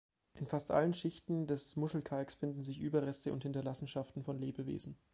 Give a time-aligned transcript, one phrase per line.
[0.33, 4.97] In fast allen Schichten des Muschelkalks finden sich Überreste und Hinterlassenschaften von Lebewesen.